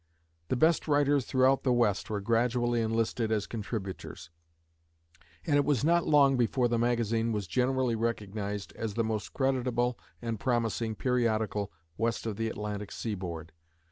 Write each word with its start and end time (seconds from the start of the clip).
The 0.47 0.55
best 0.55 0.87
writers 0.87 1.25
throughout 1.27 1.61
the 1.61 1.71
West 1.71 2.09
were 2.09 2.21
gradually 2.21 2.81
enlisted 2.81 3.31
as 3.31 3.45
contributors; 3.45 4.31
and 5.45 5.57
it 5.57 5.63
was 5.63 5.83
not 5.83 6.07
long 6.07 6.37
before 6.37 6.67
the 6.67 6.79
magazine 6.79 7.31
was 7.31 7.45
generally 7.45 7.93
recognized 7.95 8.73
as 8.73 8.95
the 8.95 9.03
most 9.03 9.31
creditable 9.33 9.99
and 10.19 10.39
promising 10.39 10.95
periodical 10.95 11.71
west 11.99 12.25
of 12.25 12.37
the 12.37 12.47
Atlantic 12.49 12.91
seaboard. 12.91 13.51